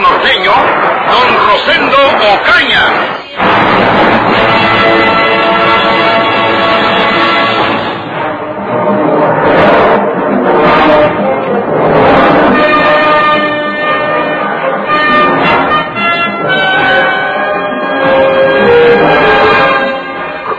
norteño, 0.00 0.52
Don 0.52 1.48
Rosendo 1.48 1.96
Ocaña. 2.34 2.84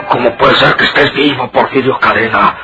¿Cómo 0.09 0.37
puede 0.37 0.55
ser 0.55 0.75
que 0.75 0.85
estés 0.85 1.13
vivo, 1.13 1.49
Porfirio 1.51 1.97
Cadena? 1.99 2.55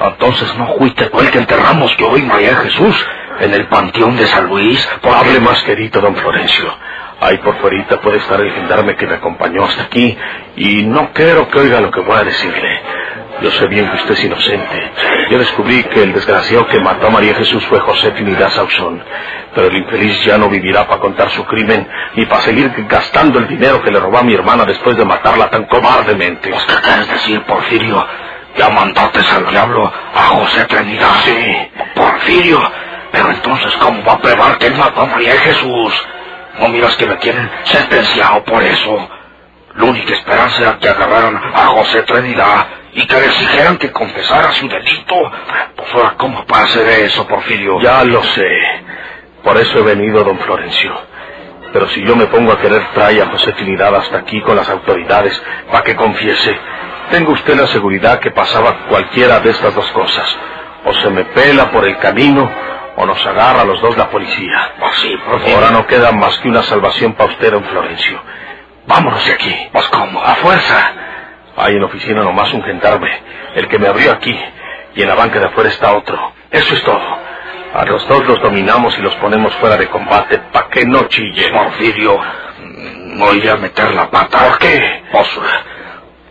Entonces 0.00 0.54
no 0.56 0.66
fuiste 0.78 1.06
tú 1.06 1.20
el 1.20 1.30
que 1.30 1.38
enterramos 1.38 1.96
yo 1.96 2.16
y 2.16 2.22
María 2.22 2.56
Jesús 2.56 3.06
en 3.40 3.54
el 3.54 3.66
panteón 3.68 4.16
de 4.16 4.26
San 4.26 4.46
Luis. 4.46 4.86
Por 5.02 5.14
Hable 5.14 5.40
más 5.40 5.62
querido, 5.62 6.00
don 6.00 6.14
Florencio. 6.16 6.72
Ahí 7.20 7.38
por 7.38 7.56
fuerita 7.58 8.00
puede 8.00 8.18
estar 8.18 8.40
el 8.40 8.52
gendarme 8.52 8.96
que 8.96 9.06
me 9.06 9.14
acompañó 9.14 9.64
hasta 9.64 9.84
aquí 9.84 10.16
y 10.56 10.82
no 10.82 11.10
quiero 11.12 11.48
que 11.48 11.60
oiga 11.60 11.80
lo 11.80 11.90
que 11.90 12.00
voy 12.00 12.16
a 12.16 12.24
decirle. 12.24 12.80
Yo 13.40 13.50
sé 13.50 13.66
bien 13.66 13.88
que 13.90 13.96
usted 13.96 14.12
es 14.12 14.24
inocente. 14.24 14.92
Yo 15.30 15.38
descubrí 15.38 15.82
que 15.84 16.02
el 16.02 16.12
desgraciado 16.12 16.66
que 16.66 16.80
mató 16.80 17.06
a 17.06 17.10
María 17.10 17.34
Jesús 17.34 17.64
fue 17.66 17.80
José 17.80 18.10
Trinidad 18.12 18.50
Sauzón. 18.50 19.02
Pero 19.54 19.68
el 19.68 19.76
infeliz 19.76 20.24
ya 20.24 20.38
no 20.38 20.48
vivirá 20.48 20.86
para 20.86 21.00
contar 21.00 21.30
su 21.30 21.44
crimen 21.44 21.88
ni 22.14 22.26
para 22.26 22.42
seguir 22.42 22.72
gastando 22.88 23.38
el 23.38 23.48
dinero 23.48 23.82
que 23.82 23.90
le 23.90 24.00
robó 24.00 24.18
a 24.18 24.22
mi 24.22 24.34
hermana 24.34 24.64
después 24.64 24.96
de 24.96 25.04
matarla 25.04 25.48
tan 25.50 25.64
cobardemente. 25.64 26.50
Pues, 26.50 26.64
¿Qué 26.64 26.74
quieres 26.82 27.08
decir, 27.08 27.42
Porfirio? 27.42 28.06
Ya 28.56 28.68
mandaste 28.68 29.20
al 29.34 29.50
diablo 29.50 29.92
a 30.14 30.20
José 30.20 30.64
Trinidad. 30.66 31.14
Sí. 31.24 31.70
Porfirio, 31.94 32.60
pero 33.14 33.30
entonces, 33.30 33.72
¿cómo 33.80 34.02
va 34.02 34.14
a 34.14 34.18
probar 34.18 34.58
que 34.58 34.66
él 34.66 34.74
mató 34.74 35.02
a 35.02 35.06
María 35.06 35.38
Jesús? 35.38 36.06
¿No 36.58 36.68
miras 36.68 36.96
que 36.96 37.06
me 37.06 37.14
tienen 37.18 37.48
sentenciado 37.62 38.42
por 38.42 38.60
eso? 38.60 39.08
La 39.76 39.84
única 39.84 40.14
esperanza 40.14 40.60
era 40.60 40.78
que 40.78 40.88
agarraran 40.88 41.36
a 41.36 41.66
José 41.66 42.02
Trinidad 42.02 42.66
y 42.92 43.06
que 43.06 43.14
le 43.14 43.26
exigieran 43.26 43.76
que 43.76 43.92
confesara 43.92 44.52
su 44.54 44.68
delito. 44.68 45.14
Pues 45.76 45.94
ahora, 45.94 46.14
¿cómo 46.16 46.44
puede 46.44 46.64
hacer 46.64 46.88
eso, 47.04 47.24
Porfirio? 47.28 47.80
Ya 47.80 48.02
lo 48.02 48.20
sé. 48.24 48.50
Por 49.44 49.56
eso 49.58 49.78
he 49.78 49.82
venido, 49.82 50.24
don 50.24 50.38
Florencio. 50.40 50.92
Pero 51.72 51.88
si 51.90 52.04
yo 52.04 52.16
me 52.16 52.26
pongo 52.26 52.50
a 52.50 52.60
querer 52.60 52.84
traer 52.94 53.22
a 53.22 53.26
José 53.26 53.52
Trinidad 53.52 53.94
hasta 53.94 54.18
aquí 54.18 54.40
con 54.40 54.56
las 54.56 54.68
autoridades 54.68 55.40
para 55.70 55.84
que 55.84 55.94
confiese, 55.94 56.58
tengo 57.12 57.30
usted 57.30 57.54
la 57.54 57.68
seguridad 57.68 58.18
que 58.18 58.32
pasaba 58.32 58.88
cualquiera 58.88 59.38
de 59.38 59.50
estas 59.50 59.72
dos 59.72 59.86
cosas. 59.92 60.36
O 60.84 60.92
se 60.94 61.10
me 61.10 61.24
pela 61.26 61.70
por 61.70 61.86
el 61.86 61.96
camino, 61.98 62.50
o 62.96 63.06
nos 63.06 63.24
agarra 63.26 63.62
a 63.62 63.64
los 63.64 63.80
dos 63.80 63.96
la 63.96 64.10
policía. 64.10 64.72
Pues 64.78 64.96
sí, 64.98 65.16
Porfirio. 65.26 65.56
Ahora 65.56 65.70
no 65.70 65.86
queda 65.86 66.12
más 66.12 66.38
que 66.38 66.48
una 66.48 66.62
salvación 66.62 67.14
para 67.14 67.30
usted, 67.30 67.52
don 67.52 67.64
Florencio. 67.64 68.20
Vámonos 68.86 69.24
de 69.26 69.32
aquí. 69.32 69.68
Pues 69.72 69.86
cómo, 69.88 70.22
A 70.22 70.34
fuerza. 70.36 70.92
Hay 71.56 71.74
en 71.74 71.80
la 71.80 71.86
oficina 71.86 72.22
nomás 72.22 72.52
un 72.52 72.62
gendarme, 72.64 73.10
el 73.54 73.68
que 73.68 73.78
me 73.78 73.86
abrió 73.86 74.10
aquí, 74.10 74.36
y 74.96 75.02
en 75.02 75.08
la 75.08 75.14
banca 75.14 75.38
de 75.38 75.46
afuera 75.46 75.70
está 75.70 75.94
otro. 75.94 76.32
Eso 76.50 76.74
es 76.74 76.82
todo. 76.82 77.18
A 77.74 77.84
los 77.84 78.06
dos 78.08 78.26
los 78.26 78.40
dominamos 78.40 78.96
y 78.98 79.02
los 79.02 79.14
ponemos 79.16 79.52
fuera 79.56 79.76
de 79.76 79.88
combate 79.88 80.38
para 80.52 80.68
que 80.68 80.84
no 80.84 81.04
chillen. 81.08 81.52
Porfirio, 81.52 82.18
mm, 82.18 83.18
no 83.18 83.34
iré 83.34 83.50
a 83.50 83.56
meter 83.56 83.94
la 83.94 84.10
pata. 84.10 84.48
¿Por 84.48 84.58
qué? 84.58 85.02
Pues, 85.10 85.28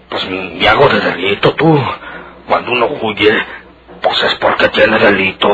pues 0.10 0.30
me 0.30 0.68
hago 0.68 0.88
de 0.90 1.00
delito 1.00 1.54
tú. 1.56 1.82
Cuando 2.48 2.72
uno 2.72 2.88
huye, 3.02 3.46
pues 4.02 4.24
es 4.24 4.36
porque 4.36 4.70
tiene 4.70 5.00
delito. 5.00 5.50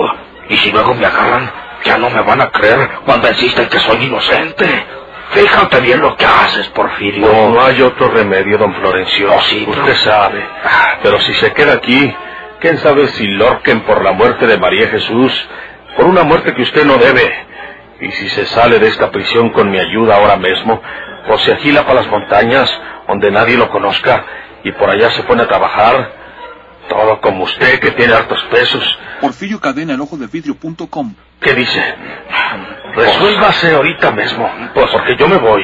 Y 0.50 0.58
si 0.58 0.72
luego 0.72 0.94
me 0.96 1.06
agarran, 1.06 1.52
ya 1.86 1.98
no 1.98 2.10
me 2.10 2.22
van 2.22 2.42
a 2.42 2.50
creer 2.52 2.90
cuando 3.06 3.28
insisten 3.30 3.68
que 3.70 3.80
soy 3.80 4.04
inocente. 4.04 4.86
Fíjate 5.32 5.80
bien 5.82 6.02
lo 6.02 6.16
que 6.18 6.26
haces, 6.26 6.68
Porfirio. 6.70 7.28
No, 7.28 7.50
no 7.52 7.62
hay 7.64 7.82
otro 7.84 8.10
remedio, 8.10 8.58
don 8.58 8.74
Florencio. 8.74 9.32
Oh, 9.32 9.42
sí, 9.44 9.66
Usted 9.68 9.84
pero- 9.84 9.96
sabe. 9.98 10.44
Pero 11.04 11.20
si 11.20 11.34
se 11.36 11.54
queda 11.54 11.74
aquí, 11.74 12.16
quién 12.60 12.78
sabe 12.80 13.08
si 13.10 13.28
lorquen 13.28 13.82
por 13.82 14.04
la 14.04 14.12
muerte 14.12 14.48
de 14.48 14.58
María 14.58 14.88
Jesús, 14.88 15.48
por 15.96 16.06
una 16.08 16.24
muerte 16.24 16.54
que 16.56 16.64
usted 16.64 16.84
no 16.84 16.98
debe. 16.98 17.32
Y 18.02 18.12
si 18.12 18.30
se 18.30 18.46
sale 18.48 18.80
de 18.80 18.88
esta 18.88 19.12
prisión 19.12 19.50
con 19.52 19.70
mi 19.70 19.78
ayuda 19.78 20.16
ahora 20.16 20.38
mismo, 20.38 20.82
o 21.28 21.38
se 21.38 21.52
agila 21.54 21.84
para 21.84 21.96
las 22.02 22.08
montañas, 22.08 22.82
donde 23.08 23.30
nadie 23.30 23.56
lo 23.56 23.70
conozca, 23.70 24.26
y 24.64 24.72
por 24.72 24.90
allá 24.90 25.12
se 25.12 25.24
pone 25.24 25.44
a 25.44 25.48
trabajar, 25.48 26.12
todo 26.88 27.22
como 27.22 27.44
usted 27.44 27.80
que 27.80 27.92
tiene 27.92 28.14
hartos 28.16 28.42
pesos. 28.50 29.00
Porfirio 29.20 29.60
Cadena, 29.60 29.94
el 29.94 30.02
ojo 30.02 30.18
de 30.18 30.28
vidrio.com. 30.28 31.14
¿Qué 31.40 31.54
dice? 31.54 31.96
Resuélvase 32.96 33.76
ahorita 33.76 34.12
mismo, 34.12 34.50
pues 34.74 34.88
porque 34.92 35.16
yo 35.16 35.28
me 35.28 35.38
voy. 35.38 35.64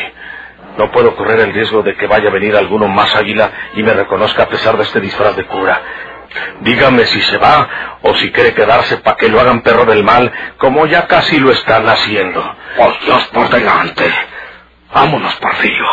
No 0.77 0.91
puedo 0.91 1.15
correr 1.15 1.39
el 1.39 1.53
riesgo 1.53 1.81
de 1.83 1.95
que 1.95 2.07
vaya 2.07 2.29
a 2.29 2.33
venir 2.33 2.55
alguno 2.55 2.87
más 2.87 3.15
águila 3.15 3.51
y 3.75 3.83
me 3.83 3.93
reconozca 3.93 4.43
a 4.43 4.49
pesar 4.49 4.77
de 4.77 4.83
este 4.83 4.99
disfraz 4.99 5.35
de 5.35 5.45
cura. 5.45 5.81
Dígame 6.61 7.05
si 7.05 7.21
se 7.21 7.37
va 7.37 7.97
o 8.01 8.13
si 8.15 8.31
quiere 8.31 8.53
quedarse 8.53 8.97
para 8.97 9.15
que 9.15 9.29
lo 9.29 9.39
hagan 9.39 9.61
perro 9.61 9.85
del 9.85 10.03
mal, 10.03 10.31
como 10.57 10.85
ya 10.85 11.07
casi 11.07 11.39
lo 11.39 11.51
están 11.51 11.87
haciendo. 11.87 12.41
Por 12.75 12.99
Dios 12.99 13.25
por 13.27 13.49
delante. 13.49 14.13
Vámonos, 14.93 15.35
Porfirio. 15.35 15.85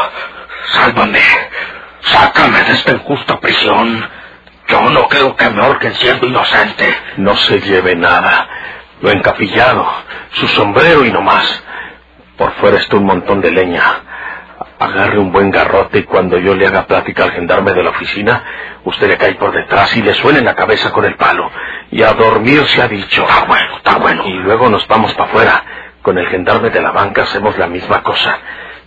Sálvame. 0.73 1.21
Sácame 2.01 2.63
de 2.65 2.73
esta 2.73 2.93
injusta 2.93 3.39
prisión. 3.39 4.09
Yo 4.69 4.91
no 4.91 5.09
creo 5.09 5.37
que 5.37 5.51
me 5.51 5.63
ahorquen 5.63 5.95
siendo 5.95 6.27
inocente. 6.27 6.95
No 7.19 7.37
se 7.37 7.61
lleve 7.61 7.95
nada. 7.95 8.49
Lo 9.01 9.11
encapillado, 9.11 9.87
su 10.31 10.47
sombrero 10.49 11.05
y 11.05 11.11
no 11.11 11.21
más. 11.21 11.65
Por 12.37 12.53
fuera 12.55 12.79
está 12.79 12.97
un 12.97 13.05
montón 13.05 13.41
de 13.41 13.51
leña. 13.51 13.83
Agarre 14.79 15.19
un 15.19 15.33
buen 15.33 15.51
garrote 15.51 15.99
y 15.99 16.03
cuando 16.05 16.39
yo 16.39 16.55
le 16.55 16.67
haga 16.67 16.87
plática 16.87 17.25
al 17.25 17.33
gendarme 17.33 17.73
de 17.73 17.83
la 17.83 17.91
oficina, 17.91 18.43
usted 18.85 19.09
le 19.09 19.17
cae 19.17 19.35
por 19.35 19.53
detrás 19.53 19.97
y 19.97 20.03
le 20.03 20.15
suena 20.15 20.39
en 20.39 20.45
la 20.45 20.55
cabeza 20.55 20.93
con 20.93 21.05
el 21.05 21.17
palo. 21.17 21.51
Y 21.91 22.03
a 22.03 22.13
dormir 22.13 22.65
se 22.69 22.81
ha 22.83 22.89
dicho. 22.89 23.23
Está 23.23 23.45
bueno, 23.45 23.77
está 23.77 23.99
bueno. 23.99 24.27
Y 24.27 24.35
luego 24.35 24.69
nos 24.71 24.87
vamos 24.89 25.13
para 25.15 25.29
afuera. 25.31 25.65
Con 26.03 26.19
el 26.19 26.27
gendarme 26.29 26.71
de 26.71 26.81
la 26.81 26.91
banca 26.91 27.23
hacemos 27.23 27.59
la 27.59 27.67
misma 27.67 28.03
cosa. 28.03 28.39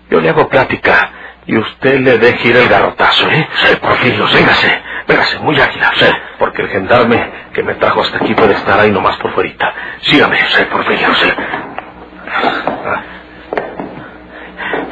Yo 0.09 0.21
le 0.21 0.29
hago 0.29 0.47
plática 0.49 1.09
y 1.45 1.57
usted 1.57 1.99
le 1.99 2.17
deje 2.17 2.49
ir 2.49 2.57
el 2.57 2.67
garrotazo, 2.67 3.29
¿eh? 3.29 3.47
Sí, 3.63 3.75
Porfirio, 3.77 4.27
sí. 4.27 4.35
Véngase, 4.35 4.81
véngase, 5.07 5.39
muy 5.39 5.59
águila. 5.59 5.91
Sí. 5.95 6.05
Porque 6.39 6.61
el 6.63 6.69
gendarme 6.69 7.31
que 7.53 7.63
me 7.63 7.75
trajo 7.75 8.01
hasta 8.01 8.17
aquí 8.17 8.33
puede 8.33 8.53
estar 8.53 8.79
ahí 8.79 8.91
nomás 8.91 9.17
por 9.17 9.33
fuerita. 9.33 9.73
Sígame. 10.01 10.37
Sí, 10.49 10.63
Porfirio, 10.65 11.13
sí. 11.15 11.31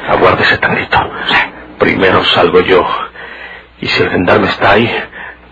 Aguárdese 0.09 0.57
tantito. 0.57 0.99
Primero 1.79 2.23
salgo 2.25 2.61
yo. 2.61 2.85
Y 3.79 3.87
si 3.87 4.03
el 4.03 4.09
gendarme 4.09 4.47
está 4.47 4.71
ahí, 4.71 5.03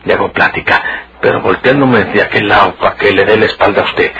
le 0.05 0.13
hago 0.13 0.31
plática. 0.31 0.81
Pero 1.19 1.41
volteándome 1.41 2.05
de 2.05 2.22
aquel 2.22 2.47
lado 2.47 2.75
para 2.75 2.95
que 2.95 3.11
le 3.11 3.25
dé 3.25 3.38
la 3.38 3.45
espalda 3.45 3.81
a 3.81 3.85
usted. 3.85 4.11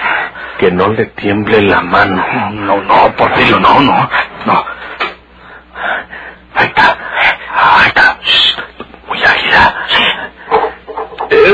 Que 0.60 0.72
no 0.72 0.90
le 0.90 1.06
tiemble 1.08 1.62
la 1.62 1.82
mano. 1.82 2.24
No, 2.52 2.82
no, 2.82 3.16
Porfirio, 3.16 3.60
no, 3.60 3.80
no, 3.80 4.10
no. 4.46 4.66
Ahí 6.56 6.68
está. 6.68 6.98
Ahí 7.56 7.88
está. 7.88 8.18
Shh. 8.22 8.58
Muy 9.08 9.24
águila. 9.24 9.88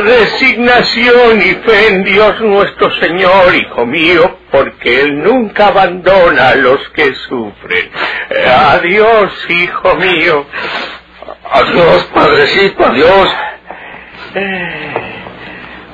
Resignación 0.08 1.42
y 1.42 1.54
fe 1.68 1.88
en 1.90 2.04
Dios 2.06 2.40
nuestro 2.40 2.90
Señor, 3.02 3.54
hijo 3.54 3.86
mío, 3.86 4.38
porque 4.50 5.02
Él 5.02 5.22
nunca 5.22 5.68
abandona 5.68 6.50
a 6.50 6.56
los 6.56 6.80
que 6.96 7.14
sufren. 7.28 7.90
Eh, 8.30 8.48
Adiós, 8.48 9.34
hijo 9.50 9.96
mío. 9.96 10.46
Adiós, 11.52 12.10
padrecito, 12.14 12.86
adiós. 12.86 13.30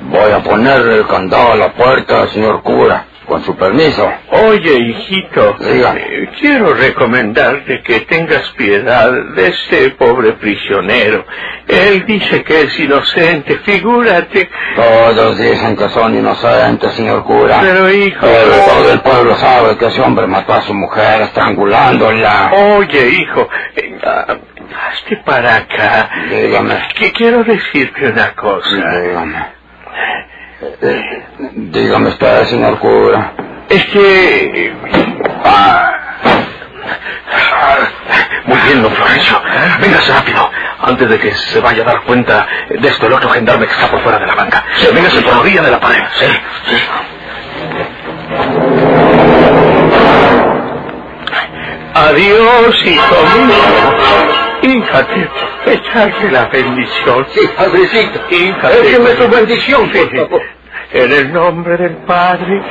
Voy 0.02 0.30
a 0.30 0.38
ponerle 0.44 0.98
el 0.98 1.06
candado 1.08 1.52
a 1.52 1.56
la 1.56 1.72
puerta, 1.72 2.28
señor 2.28 2.62
cura. 2.62 3.06
Con 3.26 3.42
su 3.42 3.56
permiso. 3.56 4.10
Oye, 4.30 4.78
hijito, 4.78 5.56
eh, 5.60 6.28
quiero 6.38 6.74
recomendarte 6.74 7.82
que 7.82 8.00
tengas 8.00 8.50
piedad 8.50 9.10
de 9.34 9.48
este 9.48 9.90
pobre 9.90 10.32
prisionero. 10.32 11.24
Él 11.66 12.04
dice 12.06 12.44
que 12.44 12.62
es 12.62 12.78
inocente, 12.78 13.58
figúrate. 13.64 14.50
Todos 14.76 15.38
dicen 15.38 15.76
que 15.76 15.88
son 15.88 16.14
inocentes, 16.16 16.92
señor 16.92 17.24
cura. 17.24 17.60
Pero, 17.62 17.90
hijo... 17.90 18.20
Pero 18.20 18.52
todo 18.66 18.92
el 18.92 19.00
pueblo 19.00 19.34
sabe 19.36 19.78
que 19.78 19.86
ese 19.86 20.00
hombre 20.02 20.26
mató 20.26 20.52
a 20.52 20.62
su 20.62 20.74
mujer 20.74 21.22
estrangulándola. 21.22 22.50
Oye, 22.52 23.08
hijo, 23.08 23.48
eh, 23.76 23.98
hazte 24.04 25.16
para 25.24 25.56
acá. 25.56 26.10
Dígame. 26.30 26.76
Que 26.98 27.12
quiero 27.12 27.42
decirte 27.42 28.08
una 28.08 28.34
cosa. 28.34 28.68
Dígame. 29.00 29.63
Dígame 31.54 32.08
usted, 32.08 32.44
señor 32.46 32.78
cura. 32.78 33.32
Es 33.68 33.84
que... 33.86 34.72
Ah. 35.44 35.90
Muy 38.46 38.58
bien, 38.66 38.82
don 38.82 38.92
Florencio. 38.92 39.40
Véngase 39.80 40.12
rápido, 40.12 40.50
antes 40.82 41.08
de 41.08 41.18
que 41.18 41.34
se 41.34 41.60
vaya 41.60 41.82
a 41.82 41.86
dar 41.86 42.02
cuenta 42.02 42.46
de 42.68 42.88
esto 42.88 43.06
el 43.06 43.12
otro 43.14 43.30
gendarme 43.30 43.66
que 43.66 43.72
está 43.72 43.88
por 43.88 44.00
fuera 44.02 44.18
de 44.18 44.26
la 44.26 44.34
banca. 44.34 44.64
Véngase 44.92 45.22
por 45.22 45.32
la 45.34 45.40
orilla 45.40 45.62
de 45.62 45.70
la 45.70 45.80
pared. 45.80 46.02
Sí, 46.18 46.26
sí. 46.68 46.76
Adiós, 51.94 52.74
hijo 52.84 53.16
mío. 53.36 53.54
Híjate, 54.62 55.28
echarle 55.66 56.30
la 56.32 56.46
bendición. 56.46 57.26
Sí, 57.32 57.40
padrecito. 57.56 58.20
Híjate. 58.30 58.82
Déjeme 58.82 59.10
su 59.16 59.28
bendición, 59.28 59.90
por 59.90 60.16
favor. 60.16 60.42
En 60.92 61.12
el 61.12 61.32
nombre 61.32 61.76
del 61.76 61.96
Padre, 61.98 62.62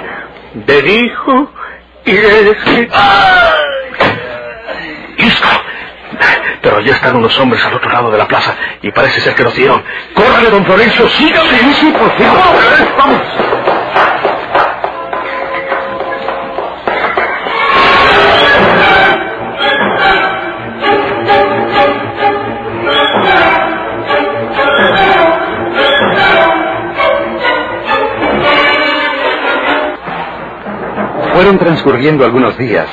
del 0.53 0.87
Hijo 0.87 1.51
y 2.05 2.13
del 2.13 2.47
Espíritu. 2.47 2.93
Pero 6.61 6.79
ya 6.79 6.93
están 6.93 7.17
unos 7.17 7.37
hombres 7.39 7.63
al 7.65 7.73
otro 7.73 7.91
lado 7.91 8.09
de 8.09 8.17
la 8.17 8.25
plaza 8.25 8.55
y 8.81 8.89
parece 8.91 9.19
ser 9.19 9.35
que 9.35 9.43
los 9.43 9.53
dieron. 9.53 9.83
¡Córrale, 10.13 10.49
don 10.49 10.65
Florencio! 10.65 11.09
¡Sígame! 11.09 11.49
Sí, 11.57 11.73
sí, 11.73 11.91
por 11.91 12.09
favor. 12.17 12.97
¡Vamos! 12.97 13.21
Fueron 31.33 31.57
transcurriendo 31.57 32.25
algunos 32.25 32.55
días, 32.59 32.87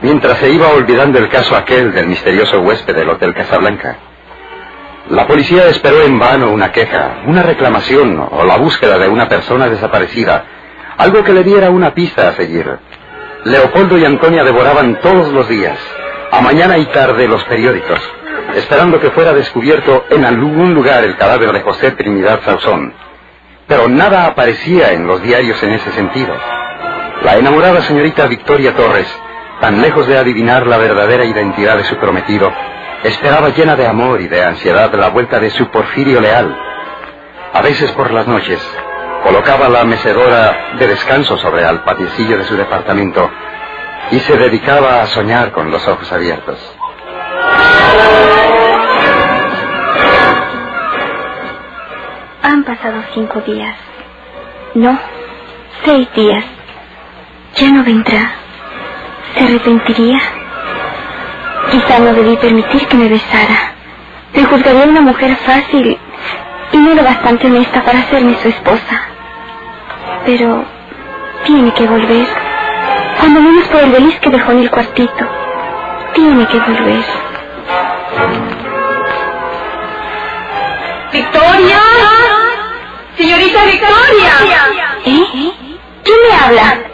mientras 0.00 0.38
se 0.38 0.48
iba 0.48 0.68
olvidando 0.68 1.18
el 1.18 1.28
caso 1.28 1.56
aquel 1.56 1.92
del 1.92 2.06
misterioso 2.06 2.60
huésped 2.60 2.94
del 2.94 3.10
Hotel 3.10 3.34
Casablanca. 3.34 3.96
La 5.08 5.26
policía 5.26 5.66
esperó 5.66 6.00
en 6.02 6.16
vano 6.16 6.52
una 6.52 6.70
queja, 6.70 7.22
una 7.26 7.42
reclamación 7.42 8.28
o 8.30 8.44
la 8.44 8.58
búsqueda 8.58 8.96
de 8.96 9.08
una 9.08 9.28
persona 9.28 9.68
desaparecida, 9.68 10.44
algo 10.98 11.24
que 11.24 11.32
le 11.32 11.42
diera 11.42 11.70
una 11.70 11.92
pista 11.92 12.28
a 12.28 12.34
seguir. 12.34 12.78
Leopoldo 13.42 13.98
y 13.98 14.04
Antonia 14.04 14.44
devoraban 14.44 15.00
todos 15.00 15.32
los 15.32 15.48
días, 15.48 15.78
a 16.30 16.40
mañana 16.40 16.78
y 16.78 16.86
tarde, 16.86 17.26
los 17.26 17.42
periódicos, 17.46 17.98
esperando 18.54 19.00
que 19.00 19.10
fuera 19.10 19.32
descubierto 19.32 20.04
en 20.10 20.24
algún 20.24 20.74
lugar 20.74 21.02
el 21.02 21.16
cadáver 21.16 21.52
de 21.52 21.62
José 21.62 21.90
Trinidad 21.90 22.40
Sauzón. 22.44 22.94
Pero 23.66 23.88
nada 23.88 24.26
aparecía 24.26 24.92
en 24.92 25.08
los 25.08 25.20
diarios 25.22 25.60
en 25.64 25.72
ese 25.72 25.90
sentido. 25.90 26.34
La 27.22 27.36
enamorada 27.36 27.82
señorita 27.82 28.26
Victoria 28.26 28.74
Torres, 28.74 29.06
tan 29.60 29.82
lejos 29.82 30.06
de 30.06 30.16
adivinar 30.16 30.66
la 30.66 30.78
verdadera 30.78 31.24
identidad 31.24 31.76
de 31.76 31.84
su 31.84 31.96
prometido, 31.96 32.50
esperaba 33.04 33.50
llena 33.50 33.76
de 33.76 33.86
amor 33.86 34.22
y 34.22 34.28
de 34.28 34.42
ansiedad 34.42 34.92
la 34.94 35.10
vuelta 35.10 35.38
de 35.38 35.50
su 35.50 35.70
Porfirio 35.70 36.20
leal. 36.20 36.56
A 37.52 37.60
veces 37.60 37.92
por 37.92 38.10
las 38.10 38.26
noches, 38.26 38.58
colocaba 39.22 39.68
la 39.68 39.84
mecedora 39.84 40.76
de 40.78 40.86
descanso 40.86 41.36
sobre 41.36 41.62
el 41.68 41.80
patiecillo 41.80 42.38
de 42.38 42.44
su 42.44 42.56
departamento 42.56 43.30
y 44.10 44.18
se 44.20 44.38
dedicaba 44.38 45.02
a 45.02 45.06
soñar 45.06 45.52
con 45.52 45.70
los 45.70 45.86
ojos 45.86 46.10
abiertos. 46.10 46.58
Han 52.42 52.64
pasado 52.64 53.02
cinco 53.12 53.40
días. 53.42 53.76
No, 54.74 54.98
seis 55.84 56.08
días. 56.14 56.44
Ya 57.56 57.68
no 57.70 57.84
vendrá. 57.84 58.32
¿Se 59.34 59.44
arrepentiría? 59.44 60.20
Quizá 61.70 61.98
no 61.98 62.12
debí 62.14 62.36
permitir 62.36 62.86
que 62.86 62.96
me 62.96 63.08
besara. 63.08 63.74
Me 64.34 64.44
juzgaría 64.44 64.84
una 64.84 65.00
mujer 65.00 65.36
fácil 65.36 65.98
y 66.72 66.76
no 66.76 66.94
lo 66.94 67.02
bastante 67.02 67.46
honesta 67.46 67.82
para 67.82 68.02
serme 68.04 68.36
su 68.42 68.48
esposa. 68.48 69.02
Pero 70.24 70.64
tiene 71.44 71.72
que 71.74 71.86
volver. 71.86 72.26
Cuando 73.18 73.40
menos 73.40 73.66
por 73.68 73.80
el 73.80 73.90
beliz 73.90 74.18
que 74.20 74.30
dejó 74.30 74.52
en 74.52 74.58
el 74.60 74.70
cuartito. 74.70 75.26
Tiene 76.14 76.46
que 76.46 76.58
volver. 76.58 77.04
¡Victoria! 81.12 81.80
¡Señorita 83.16 83.64
Victoria! 83.64 84.32
¿Eh? 85.04 85.52
¿Quién 86.04 86.16
me 86.28 86.34
habla? 86.34 86.89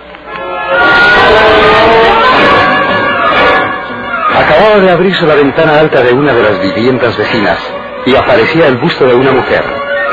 Acababa 4.37 4.79
de 4.81 4.91
abrirse 4.91 5.27
la 5.27 5.35
ventana 5.35 5.79
alta 5.79 6.03
de 6.03 6.13
una 6.13 6.33
de 6.35 6.43
las 6.43 6.61
viviendas 6.61 7.17
vecinas 7.17 7.59
y 8.05 8.15
aparecía 8.15 8.69
el 8.69 8.77
busto 8.77 9.07
de 9.07 9.15
una 9.15 9.33
mujer, 9.33 9.65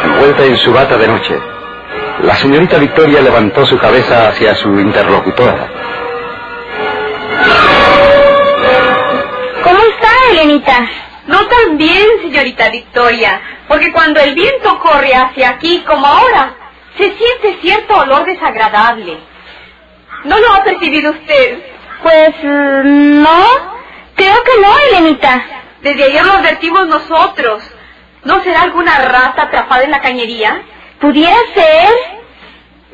envuelta 0.04 0.46
en 0.46 0.58
su 0.58 0.72
bata 0.72 0.98
de 0.98 1.08
noche. 1.08 1.38
La 2.22 2.34
señorita 2.36 2.78
Victoria 2.78 3.22
levantó 3.22 3.66
su 3.66 3.78
cabeza 3.78 4.30
hacia 4.30 4.56
su 4.56 4.80
interlocutora. 4.80 5.68
¿Cómo 9.62 9.80
está, 9.80 10.10
Elenita? 10.32 10.90
No 11.28 11.46
tan 11.48 11.78
bien, 11.78 12.08
señorita 12.22 12.70
Victoria, 12.70 13.42
porque 13.68 13.92
cuando 13.92 14.22
el 14.22 14.36
viento 14.36 14.80
corre 14.80 15.14
hacia 15.14 15.50
aquí 15.50 15.84
como 15.86 16.08
ahora, 16.08 16.56
se 16.98 17.12
siente 17.12 17.60
cierto 17.62 17.98
olor 17.98 18.26
desagradable. 18.26 19.18
¿No 20.24 20.40
lo 20.40 20.54
ha 20.54 20.64
percibido 20.64 21.12
usted? 21.12 21.60
Pues 22.02 22.36
mm, 22.42 23.22
no, 23.22 23.73
creo 24.16 24.44
que 24.44 24.62
no, 24.62 24.80
Elenita. 24.90 25.46
Desde 25.82 26.04
ayer 26.06 26.26
lo 26.26 26.34
advertimos 26.34 26.88
nosotros. 26.88 27.64
¿No 28.24 28.42
será 28.44 28.62
alguna 28.62 29.00
rata 29.00 29.44
atrapada 29.44 29.84
en 29.84 29.92
la 29.92 30.02
cañería? 30.02 30.62
¿Pudiera 31.00 31.36
ser? 31.54 31.90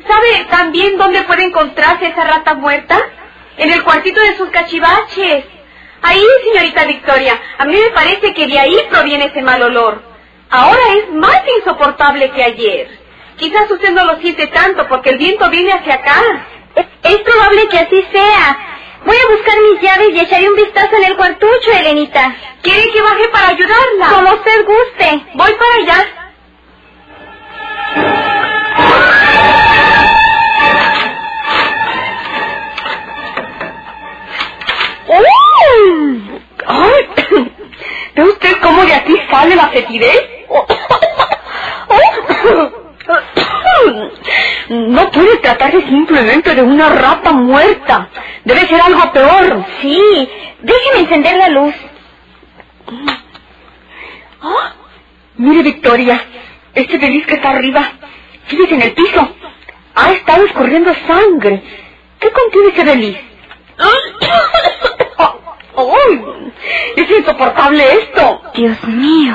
¿Sabe 0.06 0.46
también 0.50 0.98
dónde 0.98 1.22
puede 1.22 1.44
encontrarse 1.44 2.08
esa 2.08 2.24
rata 2.24 2.54
muerta? 2.54 2.98
En 3.56 3.70
el 3.70 3.84
cuartito 3.84 4.20
de 4.20 4.36
sus 4.36 4.50
cachivaches. 4.50 5.44
Ahí, 6.02 6.24
señorita 6.44 6.84
Victoria, 6.86 7.38
a 7.58 7.64
mí 7.66 7.76
me 7.76 7.90
parece 7.90 8.32
que 8.34 8.46
de 8.46 8.58
ahí 8.58 8.76
proviene 8.90 9.26
ese 9.26 9.42
mal 9.42 9.62
olor. 9.62 10.02
Ahora 10.48 10.80
es 10.96 11.12
más 11.12 11.42
insoportable 11.58 12.30
que 12.32 12.42
ayer. 12.42 12.98
Quizás 13.36 13.70
usted 13.70 13.92
no 13.92 14.04
lo 14.04 14.16
siente 14.16 14.48
tanto 14.48 14.88
porque 14.88 15.10
el 15.10 15.18
viento 15.18 15.48
viene 15.50 15.72
hacia 15.72 15.94
acá. 15.94 16.22
Es, 16.74 16.86
es 17.02 17.18
probable 17.18 17.68
que 17.68 17.78
así 17.78 18.04
sea. 18.12 18.69
Voy 19.04 19.16
a 19.16 19.30
buscar 19.34 19.56
mis 19.62 19.80
llaves 19.80 20.08
y 20.12 20.20
echaré 20.20 20.48
un 20.48 20.56
vistazo 20.56 20.96
en 20.96 21.04
el 21.04 21.16
cuartucho, 21.16 21.72
Elenita. 21.78 22.36
¿Quiere 22.62 22.90
que 22.92 23.00
baje 23.00 23.28
para 23.28 23.48
ayudarla? 23.48 24.08
Como 24.10 24.34
usted 24.34 24.66
guste. 24.66 25.24
Voy 25.34 25.52
para 25.54 25.74
allá. 25.82 26.06
¡Uy! 35.08 36.40
¡Ay! 36.66 37.08
¿Ve 38.14 38.22
usted 38.22 38.56
cómo 38.62 38.84
de 38.84 38.94
aquí 38.94 39.16
sale 39.30 39.56
la 39.56 39.68
fetidez? 39.68 40.20
No 44.68 45.10
puede 45.10 45.36
tratarse 45.38 45.82
simplemente 45.82 46.54
de 46.54 46.62
una 46.62 46.88
rata 46.90 47.32
muerta. 47.32 48.08
Debe 48.44 48.66
ser 48.68 48.80
algo 48.80 49.12
peor. 49.12 49.64
Sí, 49.80 50.28
déjeme 50.60 51.00
encender 51.00 51.36
la 51.36 51.48
luz. 51.48 51.74
¡Ah! 54.42 54.72
Mire, 55.36 55.62
Victoria, 55.62 56.22
este 56.74 56.98
feliz 56.98 57.26
que 57.26 57.34
está 57.34 57.50
arriba, 57.50 57.82
fíjese 58.46 58.74
en 58.74 58.82
el 58.82 58.92
piso. 58.92 59.28
Ha 59.94 60.12
estado 60.12 60.44
escurriendo 60.44 60.94
sangre. 61.06 61.62
¿Qué 62.20 62.30
contiene 62.30 62.68
ese 62.68 62.84
feliz? 62.84 63.16
¡Ay! 65.76 66.24
¡Es 66.96 67.10
insoportable 67.10 67.92
esto! 67.92 68.42
Dios 68.54 68.84
mío. 68.84 69.34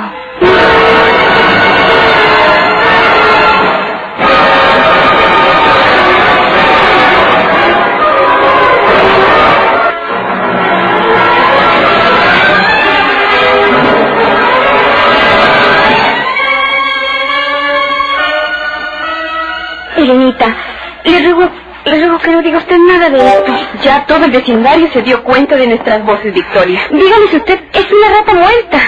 Que 22.20 22.30
no 22.30 22.42
diga 22.42 22.58
usted 22.58 22.78
nada 22.78 23.10
de 23.10 23.18
esto. 23.18 23.52
Ya 23.82 24.06
todo 24.06 24.24
el 24.24 24.30
vecindario 24.30 24.90
se 24.92 25.02
dio 25.02 25.22
cuenta 25.22 25.56
de 25.56 25.66
nuestras 25.68 26.04
voces, 26.04 26.32
Victoria. 26.34 26.80
Dígame 26.90 27.28
si 27.30 27.36
usted 27.36 27.60
es 27.72 27.92
una 27.92 28.08
rata 28.18 28.34
muerta. 28.34 28.78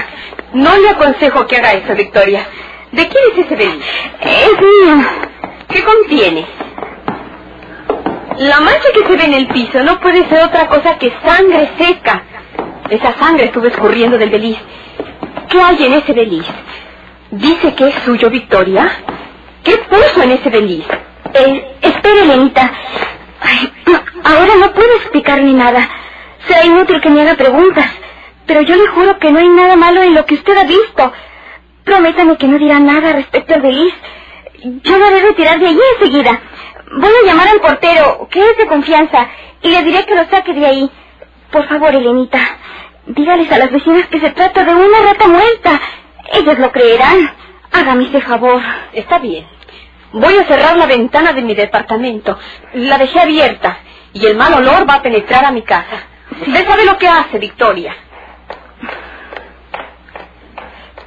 No 0.55 0.77
le 0.79 0.91
aconsejo 0.91 1.47
que 1.47 1.57
haga 1.57 1.75
eso, 1.75 1.95
Victoria. 1.95 2.47
¿De 2.91 3.07
quién 3.07 3.25
es 3.33 3.45
ese 3.45 3.55
beliz? 3.55 3.85
Es 4.23 4.53
mío. 4.53 5.07
¿Qué 5.69 5.85
contiene? 5.85 6.47
La 8.39 8.61
mancha 8.61 8.89
que 8.95 9.07
se 9.07 9.17
ve 9.17 9.25
en 9.25 9.35
el 9.35 9.49
piso 9.49 9.83
no 9.83 10.01
puede 10.01 10.29
ser 10.29 10.45
otra 10.45 10.69
cosa 10.69 10.97
que 10.99 11.13
sangre 11.25 11.71
seca. 11.79 12.23
Esa 12.89 13.13
sangre 13.19 13.47
estuvo 13.47 13.67
escurriendo 13.67 14.17
del 14.17 14.31
beliz. 14.31 14.57
¿Qué 15.49 15.61
hay 15.61 15.85
en 15.85 15.95
ese 15.95 16.13
beliz? 16.13 16.47
Dice 17.31 17.75
que 17.75 17.89
es 17.89 17.95
suyo, 18.05 18.31
Victoria. 18.31 18.91
¿Qué 19.63 19.77
puso 19.77 20.23
en 20.23 20.33
ese 20.33 20.49
beliz? 20.49 20.87
Eh, 21.35 21.77
espere, 21.83 22.25
Lenita. 22.27 22.73
Ay, 23.41 23.73
no, 23.87 24.01
ahora 24.25 24.57
no 24.61 24.73
puedo 24.73 24.93
explicarle 24.97 25.53
nada. 25.53 25.89
Será 26.47 26.65
inútil 26.65 27.01
que 27.01 27.11
me 27.11 27.23
haga 27.23 27.35
preguntas. 27.35 27.87
Pero 28.47 28.63
yo 28.63 28.77
le 28.77 28.87
juro 28.89 29.19
que 29.19 29.31
no 29.31 29.39
hay 29.39 29.49
nada 29.49 29.77
malo 29.77 30.03
en 30.03 30.15
lo 30.15 30.25
que 30.25 30.35
usted 30.35 30.57
ha 30.57 30.65
visto. 30.65 31.13
Prométame 31.85 32.37
que 32.37 32.49
no 32.49 32.59
dirá 32.59 32.79
nada 32.81 33.13
respecto 33.13 33.55
al 33.55 33.63
beliz. 33.63 33.95
Yo 34.63 34.99
me 34.99 35.07
haré 35.07 35.21
retirar 35.21 35.59
de 35.59 35.67
allí 35.69 35.81
enseguida. 35.95 36.41
Voy 36.99 37.13
a 37.23 37.27
llamar 37.27 37.49
al 37.49 37.61
portero, 37.61 38.29
que 38.31 38.41
es 38.41 38.57
de 38.57 38.67
confianza, 38.67 39.29
y 39.63 39.69
le 39.71 39.83
diré 39.85 40.05
que 40.07 40.15
lo 40.15 40.25
saque 40.29 40.55
de 40.55 40.67
ahí. 40.67 40.91
Por 41.51 41.69
favor, 41.69 41.95
Elenita, 41.95 42.41
dígales 43.07 43.51
a 43.53 43.59
las 43.59 43.71
vecinas 43.71 44.07
que 44.09 44.21
se 44.21 44.31
trata 44.31 44.65
de 44.65 44.75
una 44.75 45.01
rata 45.05 45.29
muerta. 45.29 45.81
Ellas 46.33 46.59
lo 46.59 46.73
creerán. 46.73 47.31
Hágame 47.73 48.05
ese 48.05 48.21
favor. 48.23 48.61
Está 48.95 49.19
bien. 49.19 49.47
Voy 50.13 50.37
a 50.37 50.47
cerrar 50.47 50.77
la 50.77 50.87
ventana 50.87 51.33
de 51.33 51.43
mi 51.43 51.55
departamento. 51.55 52.39
La 52.75 52.99
dejé 52.99 53.21
abierta 53.21 53.79
y 54.13 54.27
el 54.27 54.37
mal 54.37 54.55
olor 54.55 54.89
va 54.89 54.95
a 54.95 55.03
penetrar 55.03 55.45
a 55.45 55.51
mi 55.51 55.63
casa. 55.63 56.05
Usted 56.41 56.67
sabe 56.67 56.85
lo 56.85 56.97
que 56.99 57.09
hace, 57.09 57.39
Victoria. 57.39 57.97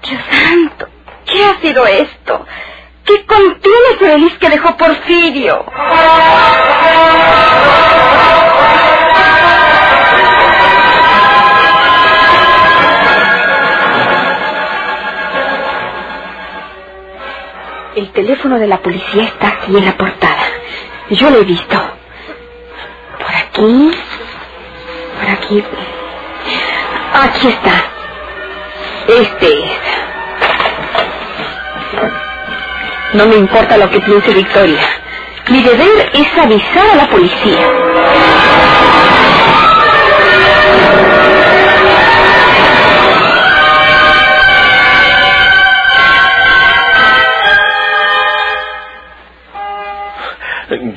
Dios 0.04 0.22
santo, 0.32 0.88
¿qué 1.26 1.44
ha 1.44 1.60
sido 1.62 1.86
esto? 1.86 2.46
¿Qué 3.06 3.26
contiene 3.26 3.78
ese 4.00 4.38
que 4.38 4.50
dejó 4.50 4.78
Porfirio? 4.78 5.66
De 18.60 18.68
la 18.68 18.82
policía 18.82 19.24
está 19.24 19.48
aquí 19.50 19.76
en 19.78 19.86
la 19.86 19.98
portada. 19.98 20.44
Yo 21.10 21.30
lo 21.30 21.40
he 21.40 21.44
visto. 21.44 21.78
Por 23.18 23.36
aquí. 23.36 23.92
Por 25.20 25.30
aquí. 25.30 25.64
Aquí 27.14 27.48
está. 27.48 27.86
Este 29.08 29.48
es. 29.66 29.72
No 33.14 33.26
me 33.28 33.36
importa 33.36 33.78
lo 33.78 33.90
que 33.90 34.00
piense 34.00 34.34
Victoria. 34.34 34.80
Mi 35.50 35.62
deber 35.62 36.10
es 36.14 36.38
avisar 36.38 36.88
a 36.94 36.96
la 36.96 37.10
policía. 37.10 37.91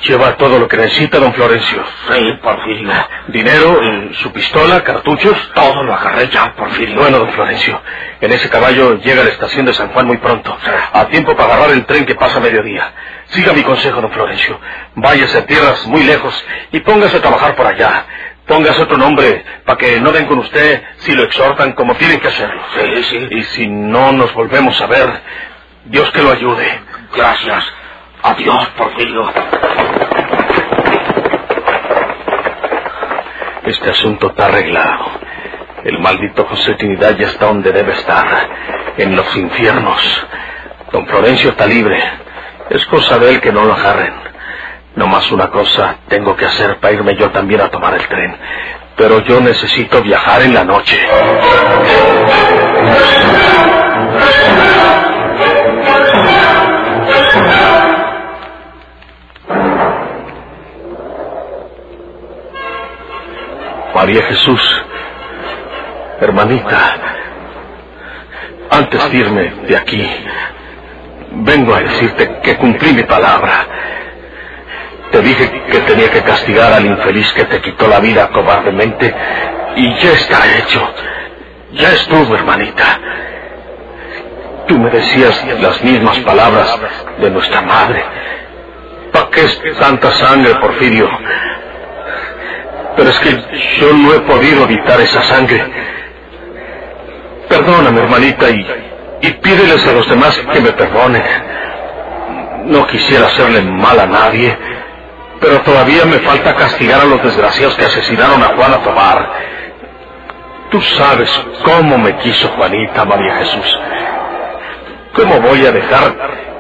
Lleva 0.07 0.37
todo 0.37 0.59
lo 0.59 0.69
que 0.69 0.77
necesita, 0.77 1.19
don 1.19 1.33
Florencio. 1.33 1.83
Sí, 2.13 2.33
Porfirio. 2.43 2.93
Dinero, 3.29 3.81
su 4.15 4.31
pistola, 4.33 4.85
cartuchos. 4.85 5.37
Todo 5.55 5.83
lo 5.83 5.95
agarré 5.95 6.29
ya, 6.29 6.53
Porfirio. 6.55 6.97
Bueno, 6.97 7.21
don 7.21 7.33
Florencio, 7.33 7.81
en 8.21 8.33
ese 8.33 8.51
caballo 8.51 8.99
llega 8.99 9.23
a 9.23 9.25
la 9.25 9.31
estación 9.31 9.65
de 9.65 9.73
San 9.73 9.89
Juan 9.89 10.07
muy 10.07 10.19
pronto. 10.19 10.55
A 10.93 11.07
tiempo 11.07 11.35
para 11.35 11.55
agarrar 11.55 11.75
el 11.75 11.87
tren 11.87 12.05
que 12.05 12.15
pasa 12.17 12.37
a 12.37 12.41
mediodía. 12.41 12.93
Siga 13.29 13.55
mi 13.55 13.63
consejo, 13.63 14.03
don 14.03 14.13
Florencio. 14.13 14.61
Váyase 14.97 15.39
a 15.39 15.47
tierras 15.47 15.87
muy 15.87 16.03
lejos 16.03 16.45
y 16.71 16.81
póngase 16.81 17.17
a 17.17 17.23
trabajar 17.23 17.57
por 17.57 17.67
allá. 17.67 18.05
Póngase 18.47 18.83
otro 18.83 18.99
nombre 18.99 19.43
para 19.65 19.79
que 19.79 20.01
no 20.03 20.13
den 20.13 20.27
con 20.27 20.39
usted 20.39 20.83
si 20.99 21.13
lo 21.15 21.23
exhortan 21.23 21.73
como 21.73 21.95
tienen 21.95 22.21
que 22.21 22.29
hacerlo. 22.29 22.63
Sí, 22.79 23.03
sí. 23.05 23.29
Y 23.31 23.43
si 23.45 23.67
no 23.69 24.13
nos 24.13 24.35
volvemos 24.35 24.79
a 24.83 24.87
ver, 24.87 25.09
Dios 25.87 26.11
que 26.11 26.23
lo 26.23 26.31
ayude. 26.31 26.79
Gracias. 27.15 27.65
Adiós, 28.23 28.67
Porfirio. 28.77 29.33
Este 33.67 33.91
asunto 33.91 34.29
está 34.29 34.47
arreglado. 34.47 35.07
El 35.85 35.99
maldito 35.99 36.45
José 36.45 36.75
Trinidad 36.75 37.17
ya 37.17 37.29
está 37.29 37.47
donde 37.47 37.73
debe 37.73 37.93
estar, 37.93 38.27
en 38.99 39.17
los 39.17 39.35
infiernos. 39.37 40.27
Don 40.93 41.07
Florencio 41.07 41.51
está 41.51 41.67
libre. 41.67 42.03
Es 42.71 42.85
cosa 42.87 43.19
de 43.19 43.31
él 43.31 43.41
que 43.41 43.53
no 43.53 43.65
lo 43.65 43.75
agarren. 43.75 44.15
No 44.97 45.07
más 45.07 45.31
una 45.33 45.49
cosa 45.51 45.97
tengo 46.09 46.37
que 46.37 46.45
hacer 46.45 46.79
para 46.79 46.95
irme 46.95 47.17
yo 47.17 47.31
también 47.31 47.61
a 47.63 47.71
tomar 47.71 47.95
el 47.95 48.07
tren. 48.07 48.37
Pero 48.97 49.21
yo 49.21 49.41
necesito 49.41 50.03
viajar 50.03 50.43
en 50.43 50.55
la 50.55 50.65
noche. 50.65 50.99
María 63.95 64.23
Jesús, 64.25 64.61
hermanita, 66.21 66.97
antes 68.71 69.11
de 69.11 69.17
irme 69.17 69.53
de 69.69 69.77
aquí, 69.77 70.05
vengo 71.31 71.75
a 71.75 71.81
decirte 71.81 72.41
que 72.43 72.57
cumplí 72.57 72.93
mi 72.93 73.05
palabra. 73.05 73.67
Te 75.13 75.23
dije 75.23 75.63
que 75.71 75.79
tenía 75.81 76.11
que 76.11 76.23
castigar 76.23 76.73
al 76.73 76.85
infeliz 76.85 77.33
que 77.35 77.45
te 77.45 77.61
quitó 77.61 77.87
la 77.87 78.01
vida 78.01 78.29
cobardemente 78.31 79.15
y 79.77 79.95
ya 79.95 80.11
está 80.13 80.39
hecho. 80.59 80.83
Ya 81.73 81.93
estuvo, 81.93 82.35
hermanita. 82.35 82.99
Tú 84.67 84.77
me 84.79 84.91
decías 84.91 85.61
las 85.61 85.83
mismas 85.85 86.19
palabras 86.19 86.81
de 87.21 87.31
nuestra 87.31 87.61
madre. 87.63 88.05
¿Para 89.13 89.31
qué 89.31 89.45
es 89.45 89.79
tanta 89.79 90.11
sangre, 90.11 90.55
Porfirio? 90.57 91.09
Pero 92.97 93.11
es 93.11 93.19
que 93.19 93.31
yo 93.81 93.93
no 93.93 94.15
he 94.15 94.21
podido 94.21 94.65
evitar 94.65 95.01
esa 95.01 95.23
sangre. 95.23 95.65
Perdóname, 97.49 98.01
hermanita, 98.01 98.51
y, 98.51 99.31
pídeles 99.43 99.87
a 99.87 99.93
los 99.93 100.09
demás 100.09 100.37
que 100.53 100.61
me 100.61 100.73
perdonen. 100.73 101.23
No 102.67 102.87
quisiera 102.87 103.27
hacerle 103.27 103.63
mal 103.63 103.99
a 103.99 104.07
nadie, 104.07 104.57
pero 105.41 105.61
todavía 105.61 106.05
me 106.05 106.19
falta 106.21 106.55
castigar 106.55 107.01
a 107.01 107.05
los 107.05 107.23
desgraciados 107.23 107.75
que 107.77 107.85
asesinaron 107.85 108.43
a 108.43 108.57
Juana 108.57 108.79
Tobar. 108.83 109.31
Tú 110.71 110.81
sabes 110.81 111.31
cómo 111.65 111.99
me 111.99 112.17
quiso 112.19 112.49
Juanita, 112.49 113.05
María 113.05 113.37
Jesús. 113.37 113.79
¿Cómo 115.15 115.41
voy 115.41 115.65
a 115.67 115.73
dejar 115.73 116.15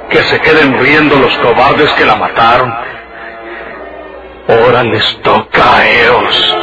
que 0.08 0.18
se 0.18 0.40
queden 0.40 0.78
riendo 0.78 1.16
los 1.16 1.36
cobardes 1.38 1.90
que 1.92 2.04
la 2.04 2.16
mataron? 2.16 2.72
Ahora 4.46 4.82
les 4.84 5.22
toca 5.22 5.76
a 5.76 5.88
ellos. 5.88 6.54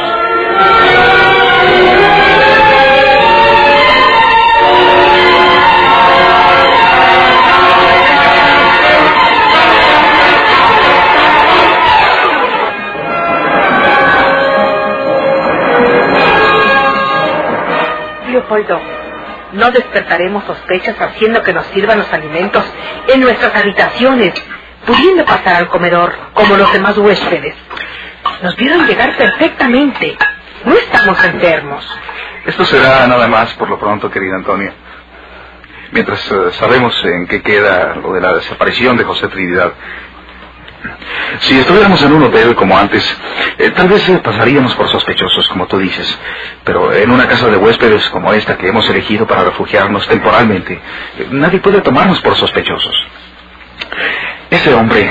Leopoldo, 18.28 18.80
no 19.52 19.70
despertaremos 19.70 20.44
sospechas 20.44 20.96
haciendo 21.00 21.42
que 21.42 21.52
nos 21.52 21.66
sirvan 21.66 21.98
los 21.98 22.12
alimentos 22.12 22.64
en 23.08 23.20
nuestras 23.20 23.54
habitaciones, 23.54 24.32
pudiendo 24.86 25.24
pasar 25.24 25.56
al 25.56 25.68
comedor 25.68 26.14
como 26.34 26.56
los 26.56 26.72
demás 26.72 26.96
huéspedes. 26.98 27.54
Nos 28.42 28.56
vieron 28.56 28.86
llegar 28.86 29.16
perfectamente. 29.16 30.16
No 30.64 30.74
estamos 30.74 31.22
enfermos. 31.24 31.84
Esto 32.46 32.64
será 32.64 33.06
nada 33.06 33.28
más 33.28 33.52
por 33.54 33.68
lo 33.68 33.78
pronto, 33.78 34.10
querida 34.10 34.36
Antonia. 34.36 34.72
Mientras 35.92 36.20
eh, 36.30 36.52
sabemos 36.52 36.94
en 37.04 37.26
qué 37.26 37.42
queda 37.42 37.94
lo 37.96 38.12
de 38.12 38.20
la 38.20 38.34
desaparición 38.34 38.96
de 38.96 39.04
José 39.04 39.28
Trinidad. 39.28 39.72
Si 41.40 41.58
estuviéramos 41.58 42.02
en 42.02 42.12
un 42.12 42.22
hotel 42.24 42.54
como 42.54 42.76
antes, 42.76 43.04
eh, 43.58 43.70
tal 43.70 43.88
vez 43.88 44.08
eh, 44.08 44.20
pasaríamos 44.22 44.74
por 44.74 44.88
sospechosos, 44.88 45.48
como 45.48 45.66
tú 45.66 45.78
dices. 45.78 46.18
Pero 46.64 46.92
en 46.92 47.10
una 47.10 47.26
casa 47.28 47.48
de 47.48 47.56
huéspedes 47.56 48.08
como 48.10 48.32
esta 48.32 48.56
que 48.56 48.68
hemos 48.68 48.88
elegido 48.88 49.26
para 49.26 49.44
refugiarnos 49.44 50.06
temporalmente, 50.08 50.74
eh, 51.18 51.28
nadie 51.30 51.60
puede 51.60 51.80
tomarnos 51.80 52.20
por 52.20 52.36
sospechosos. 52.36 52.94
Ese 54.52 54.74
hombre 54.74 55.10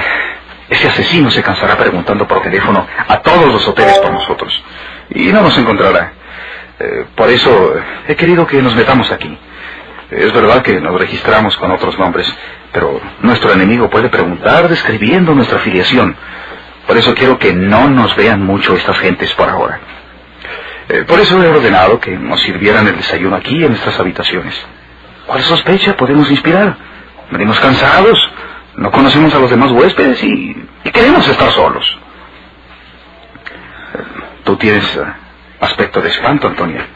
ese 0.69 0.87
asesino 0.87 1.29
se 1.31 1.41
cansará 1.41 1.75
preguntando 1.75 2.27
por 2.27 2.41
teléfono 2.41 2.87
a 3.07 3.17
todos 3.21 3.51
los 3.51 3.67
hoteles 3.67 3.97
por 3.97 4.13
nosotros. 4.13 4.63
Y 5.09 5.23
no 5.33 5.41
nos 5.41 5.57
encontrará. 5.57 6.13
Eh, 6.79 7.05
por 7.15 7.27
eso 7.29 7.73
he 8.07 8.15
querido 8.15 8.45
que 8.45 8.61
nos 8.61 8.75
metamos 8.75 9.11
aquí. 9.11 9.37
Es 10.11 10.31
verdad 10.31 10.61
que 10.61 10.79
nos 10.79 10.97
registramos 10.97 11.57
con 11.57 11.71
otros 11.71 11.97
nombres, 11.97 12.31
pero 12.71 13.01
nuestro 13.21 13.51
enemigo 13.51 13.89
puede 13.89 14.09
preguntar 14.09 14.69
describiendo 14.69 15.33
nuestra 15.33 15.57
afiliación. 15.57 16.15
Por 16.85 16.97
eso 16.97 17.15
quiero 17.15 17.39
que 17.39 17.51
no 17.51 17.89
nos 17.89 18.15
vean 18.15 18.45
mucho 18.45 18.75
estas 18.75 18.97
gentes 18.99 19.33
por 19.33 19.49
ahora. 19.49 19.79
Eh, 20.87 21.03
por 21.05 21.19
eso 21.19 21.43
he 21.43 21.47
ordenado 21.47 21.99
que 21.99 22.11
nos 22.11 22.39
sirvieran 22.41 22.87
el 22.87 22.95
desayuno 22.95 23.35
aquí 23.35 23.55
en 23.55 23.71
nuestras 23.71 23.99
habitaciones. 23.99 24.55
¿Cuál 25.25 25.41
sospecha 25.41 25.97
podemos 25.97 26.29
inspirar? 26.29 26.77
Venimos 27.31 27.59
cansados, 27.59 28.17
no 28.81 28.89
conocemos 28.89 29.31
a 29.35 29.39
los 29.39 29.51
demás 29.51 29.69
huéspedes 29.71 30.23
y, 30.23 30.55
y 30.83 30.89
queremos 30.89 31.27
estar 31.27 31.51
solos. 31.51 31.85
Tú 34.43 34.55
tienes 34.57 34.83
eh, 34.95 35.03
aspecto 35.59 36.01
de 36.01 36.09
espanto, 36.09 36.47
Antonia. 36.47 36.87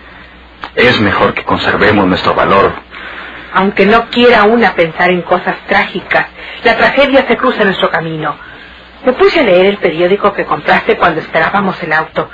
Es 0.75 0.99
mejor 0.99 1.35
que 1.35 1.43
conservemos 1.43 2.07
nuestro 2.07 2.33
valor. 2.33 2.73
Aunque 3.53 3.85
no 3.85 4.09
quiera 4.09 4.45
una 4.45 4.73
pensar 4.73 5.11
en 5.11 5.21
cosas 5.21 5.57
trágicas, 5.67 6.25
la 6.63 6.75
tragedia 6.75 7.23
se 7.27 7.37
cruza 7.37 7.61
en 7.61 7.67
nuestro 7.67 7.91
camino. 7.91 8.35
Me 9.05 9.13
puse 9.13 9.41
a 9.41 9.43
leer 9.43 9.67
el 9.67 9.77
periódico 9.77 10.33
que 10.33 10.43
compraste 10.43 10.97
cuando 10.97 11.21
esperábamos 11.21 11.81
el 11.83 11.93
auto. 11.93 12.31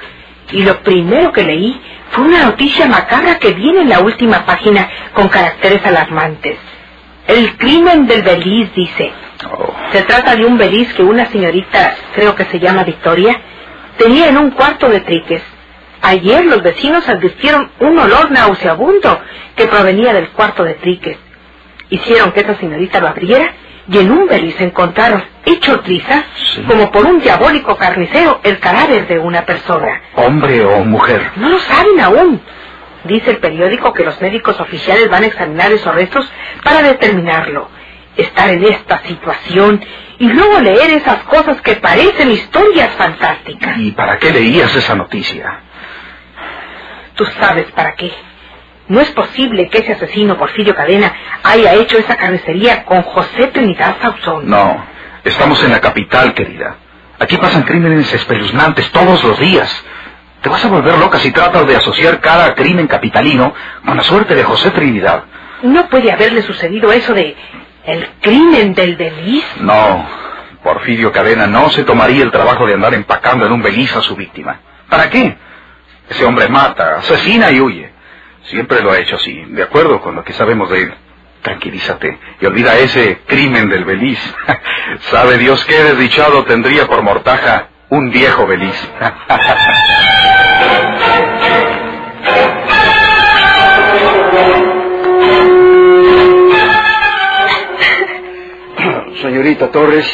Y 0.54 0.64
lo 0.64 0.80
primero 0.80 1.34
que 1.34 1.44
leí 1.44 1.82
fue 2.12 2.24
una 2.24 2.46
noticia 2.46 2.88
macabra 2.88 3.38
que 3.38 3.52
viene 3.52 3.82
en 3.82 3.90
la 3.90 4.00
última 4.00 4.46
página 4.46 4.90
con 5.14 5.28
caracteres 5.28 5.86
alarmantes. 5.86 6.58
El 7.28 7.58
crimen 7.58 8.08
del 8.08 8.24
Beliz, 8.24 8.74
dice. 8.74 9.12
Oh, 9.50 9.74
Se 9.92 10.04
trata 10.04 10.36
de 10.36 10.46
un 10.46 10.58
Beliz 10.58 10.94
que 10.94 11.04
una 11.04 11.26
señorita, 11.28 11.96
creo 12.16 12.36
que 12.36 12.46
se 12.46 12.60
llama 12.60 12.84
Victoria, 12.84 13.40
tenía 13.98 14.28
en 14.30 14.38
un 14.38 14.52
cuarto 14.52 14.90
de 14.90 15.00
triques. 15.02 15.42
Ayer 16.02 16.46
los 16.46 16.62
vecinos 16.64 17.08
advirtieron 17.08 17.72
un 17.80 17.98
olor 18.00 18.32
nauseabundo 18.32 19.20
que 19.56 19.68
provenía 19.68 20.14
del 20.14 20.30
cuarto 20.30 20.64
de 20.64 20.74
triques. 20.76 21.18
Hicieron 21.90 22.32
que 22.32 22.42
esa 22.42 22.56
señorita 22.56 23.00
lo 23.00 23.08
abriera 23.10 23.54
y 23.88 23.98
en 23.98 24.12
un 24.12 24.28
Beliz 24.28 24.60
encontraron, 24.62 25.24
hecho 25.46 25.80
trizas, 25.82 26.24
Sí. 26.56 26.62
como 26.68 26.92
por 26.92 27.06
un 27.06 27.20
diabólico 27.20 27.76
carnicero, 27.76 28.40
el 28.44 28.60
cadáver 28.60 29.08
de 29.08 29.20
una 29.20 29.46
persona. 29.46 30.02
¿Hombre 30.16 30.64
o 30.66 30.84
mujer? 30.86 31.32
No 31.36 31.50
lo 31.50 31.60
saben 31.60 32.00
aún. 32.00 32.42
Dice 33.04 33.32
el 33.32 33.38
periódico 33.38 33.94
que 33.94 34.04
los 34.04 34.20
médicos 34.22 34.60
oficiales 34.60 35.10
van 35.10 35.24
a 35.24 35.28
examinar 35.28 35.72
esos 35.72 35.94
restos 35.96 36.32
para 36.64 36.82
determinarlo. 36.84 37.70
Estar 38.18 38.50
en 38.50 38.64
esta 38.64 39.02
situación 39.04 39.84
y 40.20 40.28
luego 40.28 40.60
leer 40.60 40.92
esas 40.92 41.24
cosas 41.24 41.62
que 41.62 41.76
parecen 41.76 42.32
historias 42.32 42.94
fantásticas. 42.96 43.78
¿Y 43.78 43.92
para 43.92 44.20
qué 44.20 44.32
leías 44.32 44.76
esa 44.76 44.96
noticia? 44.96 45.62
Tú 47.16 47.26
sabes 47.40 47.66
para 47.72 47.96
qué. 47.96 48.12
No 48.88 49.00
es 49.00 49.10
posible 49.12 49.70
que 49.70 49.80
ese 49.80 49.94
asesino 49.94 50.38
Porfirio 50.38 50.76
Cadena 50.76 51.14
haya 51.44 51.74
hecho 51.74 51.98
esa 51.98 52.18
carnicería 52.18 52.84
con 52.84 53.02
José 53.04 53.48
Trinidad 53.48 53.96
Sauzón. 54.02 54.50
No, 54.50 54.86
estamos 55.24 55.64
en 55.64 55.72
la 55.72 55.80
capital, 55.80 56.34
querida. 56.34 56.76
Aquí 57.18 57.38
pasan 57.38 57.64
crímenes 57.64 58.14
espeluznantes 58.14 58.92
todos 58.92 59.24
los 59.24 59.40
días. 59.40 59.86
Te 60.42 60.50
vas 60.50 60.66
a 60.66 60.70
volver 60.70 60.98
loca 60.98 61.20
si 61.20 61.32
tratas 61.32 61.68
de 61.68 61.76
asociar 61.76 62.20
cada 62.20 62.54
crimen 62.56 62.88
capitalino 62.88 63.54
con 63.86 63.96
la 63.96 64.04
suerte 64.04 64.36
de 64.36 64.44
José 64.44 64.72
Trinidad. 64.72 65.24
No 65.62 65.88
puede 65.88 66.12
haberle 66.12 66.42
sucedido 66.42 66.92
eso 66.92 67.14
de 67.14 67.36
el 67.86 68.10
crimen 68.22 68.74
del 68.74 68.96
Beliz. 68.96 69.44
No, 69.60 70.08
Porfirio 70.64 71.12
Cadena 71.12 71.48
no 71.48 71.70
se 71.70 71.84
tomaría 71.84 72.24
el 72.24 72.32
trabajo 72.32 72.66
de 72.66 72.76
andar 72.76 72.94
empacando 72.94 73.46
en 73.46 73.52
un 73.52 73.62
beliz 73.62 73.96
a 73.96 74.02
su 74.02 74.16
víctima. 74.16 74.60
¿Para 74.90 75.10
qué? 75.10 75.36
Ese 76.10 76.26
hombre 76.26 76.48
mata, 76.50 76.98
asesina 76.98 77.52
y 77.52 77.60
huye. 77.60 77.92
Siempre 78.44 78.82
lo 78.82 78.92
ha 78.92 79.00
hecho 79.00 79.16
así, 79.16 79.44
de 79.48 79.64
acuerdo 79.64 80.02
con 80.02 80.16
lo 80.16 80.24
que 80.24 80.34
sabemos 80.34 80.70
de 80.70 80.84
él. 80.84 80.94
Tranquilízate 81.42 82.20
y 82.40 82.46
olvida 82.46 82.78
ese 82.78 83.22
crimen 83.26 83.70
del 83.70 83.86
beliz. 83.86 84.20
Sabe 85.12 85.38
Dios 85.38 85.64
qué 85.66 85.84
desdichado 85.84 86.44
tendría 86.44 86.88
por 86.88 87.02
mortaja 87.02 87.70
un 87.90 88.12
viejo 88.12 88.46
beliz. 88.46 88.76
Señorita 99.22 99.70
Torres, 99.70 100.08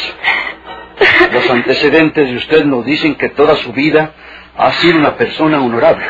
los 1.32 1.50
antecedentes 1.50 2.28
de 2.28 2.36
usted 2.36 2.64
nos 2.66 2.84
dicen 2.84 3.14
que 3.14 3.30
toda 3.30 3.56
su 3.56 3.72
vida 3.72 4.12
ha 4.54 4.70
sido 4.72 4.98
una 4.98 5.16
persona 5.16 5.62
honorable. 5.62 6.04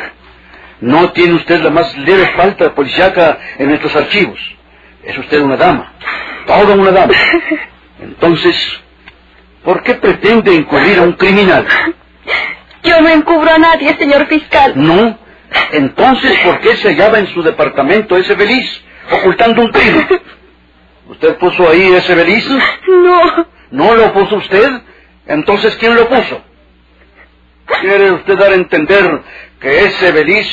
No 0.81 1.13
tiene 1.13 1.35
usted 1.35 1.61
la 1.63 1.71
más 1.71 1.97
leve 1.97 2.27
falta 2.37 2.75
policíaca 2.75 3.39
en 3.57 3.69
nuestros 3.69 3.95
archivos. 3.95 4.41
Es 5.05 5.17
usted 5.17 5.41
una 5.41 5.57
dama, 5.57 5.93
toda 6.47 6.75
una 6.75 6.91
dama. 6.91 7.15
Entonces, 8.03 8.81
¿por 9.63 9.83
qué 9.85 9.95
pretende 9.95 10.55
encubrir 10.57 10.99
a 10.99 11.03
un 11.03 11.13
criminal? 11.13 11.67
Yo 12.83 13.01
no 13.01 13.11
encubro 13.11 13.53
a 13.53 13.59
nadie, 13.59 13.97
señor 13.97 14.27
fiscal. 14.27 14.73
No. 14.75 15.19
Entonces, 15.71 16.37
¿por 16.41 16.59
qué 16.61 16.75
se 16.77 16.89
hallaba 16.89 17.21
en 17.21 17.29
su 17.29 17.43
departamento 17.43 18.17
ese 18.17 18.35
beliz, 18.35 18.83
ocultando 19.11 19.63
un 19.63 19.71
crimen? 19.71 20.09
¿Usted 21.09 21.37
puso 21.39 21.69
ahí 21.69 21.93
ese 21.95 22.15
beliz? 22.15 22.47
No, 22.87 23.47
¿No 23.71 23.95
lo 23.95 24.13
puso 24.13 24.37
usted? 24.37 24.71
Entonces, 25.27 25.77
¿quién 25.77 25.95
lo 25.95 26.09
puso? 26.09 26.41
¿Quiere 27.81 28.13
usted 28.13 28.37
dar 28.39 28.51
a 28.53 28.55
entender 28.55 29.23
que 29.61 29.85
ese 29.85 30.11
beliz 30.13 30.49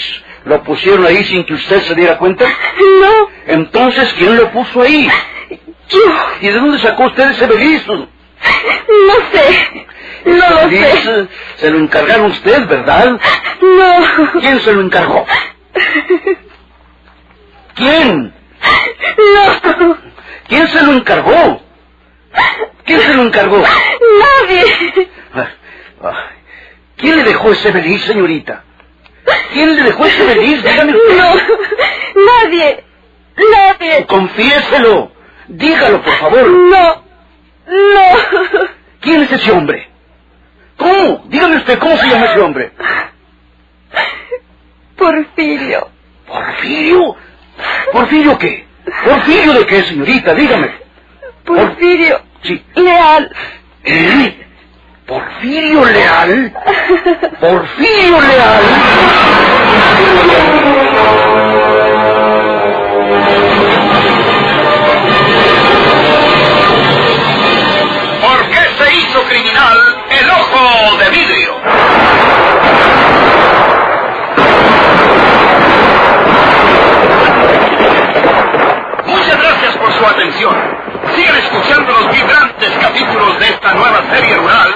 lo 0.45 0.61
pusieron 0.63 1.05
ahí 1.05 1.23
sin 1.23 1.45
que 1.45 1.53
usted 1.53 1.81
se 1.81 1.95
diera 1.95 2.17
cuenta? 2.17 2.45
no, 2.45 3.29
Entonces, 3.47 4.13
¿quién 4.17 4.35
lo 4.35 4.51
puso 4.51 4.81
ahí? 4.81 5.09
yo 5.89 5.99
¿Y 6.41 6.47
de 6.47 6.53
dónde 6.53 6.79
sacó 6.79 7.05
usted 7.05 7.31
ese 7.31 7.47
beliz? 7.47 7.85
no 7.87 8.07
sé. 9.31 9.85
No 10.25 10.49
lo 10.49 10.69
beliz 10.69 10.85
sé. 11.03 11.27
se 11.57 11.69
lo 11.69 11.77
encargaron 11.79 12.31
usted, 12.31 12.67
¿verdad? 12.67 13.19
No. 13.61 14.39
¿Quién 14.41 14.59
se 14.61 14.73
lo 14.73 14.81
encargó? 14.81 15.25
¿Quién? 17.75 18.33
No. 19.17 19.97
¿Quién 20.47 20.67
se 20.67 20.81
lo 20.83 20.93
encargó? 20.93 21.61
¿Quién 22.85 22.99
se 22.99 23.13
lo 23.13 23.23
encargó? 23.23 23.57
Nadie. 23.61 25.09
Ah, 25.33 25.49
ah. 26.03 26.29
¿Quién 26.97 27.17
le 27.17 27.23
dejó 27.23 27.51
ese 27.51 27.71
beliz, 27.71 28.01
señorita? 28.03 28.63
¿Quién 29.53 29.75
le 29.75 29.83
dejó 29.83 30.05
ese 30.05 30.23
beliz? 30.25 30.63
Dígame 30.63 30.95
usted. 30.95 31.17
No. 31.17 31.35
Nadie. 32.43 32.83
Nadie. 33.37 34.05
Confiéselo. 34.05 35.11
Dígalo, 35.47 36.01
por 36.01 36.13
favor. 36.13 36.47
No. 36.47 37.03
No. 37.67 38.67
¿Quién 39.01 39.23
es 39.23 39.31
ese 39.31 39.51
hombre? 39.51 39.89
¿Cómo? 40.77 41.23
Dígame 41.27 41.57
usted, 41.57 41.79
¿cómo 41.79 41.97
se 41.97 42.07
llama 42.07 42.25
ese 42.25 42.39
hombre? 42.39 42.71
Porfirio. 44.97 45.89
¿Porfirio? 46.27 47.15
¿Porfirio 47.91 48.37
qué? 48.37 48.64
¿Porfirio 49.05 49.53
de 49.53 49.65
qué, 49.65 49.83
señorita? 49.83 50.33
Dígame. 50.33 50.71
Porfirio. 51.45 52.21
Sí. 52.43 52.63
Leal. 52.75 53.31
¿Eh? 53.83 54.45
¿Porfirio 55.05 55.85
Leal? 55.85 56.53
¿Porfirio 57.39 58.21
Leal? 58.21 58.63
atención. 80.45 81.15
Sigan 81.15 81.35
escuchando 81.37 81.91
los 81.91 82.11
vibrantes 82.11 82.69
capítulos 82.81 83.39
de 83.39 83.45
esta 83.45 83.73
nueva 83.73 84.01
serie 84.11 84.35
rural. 84.35 84.75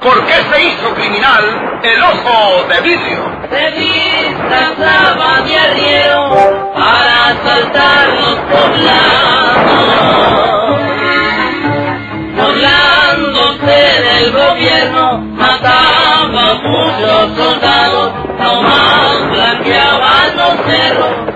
¿Por 0.00 0.24
qué 0.26 0.34
se 0.34 0.64
hizo 0.64 0.94
criminal 0.94 1.80
el 1.82 2.02
oso 2.02 2.66
de 2.68 2.80
vidrio? 2.80 3.24
Se 3.50 3.70
disfrazaba 3.72 5.40
de 5.42 5.58
arriero 5.58 6.72
para 6.74 7.28
asaltar 7.28 8.08
los 8.08 8.38
poblados. 8.40 9.16
Poblándose 12.36 14.02
del 14.02 14.32
gobierno, 14.32 15.18
mataba 15.18 16.20
a 16.20 16.54
muchos 16.62 17.36
soldados, 17.36 18.12
nomás 18.38 19.30
blanqueaban 19.30 20.36
los 20.36 20.66
cerros. 20.66 21.35